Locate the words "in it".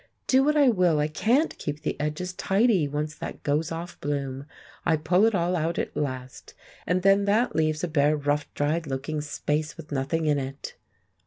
10.25-10.75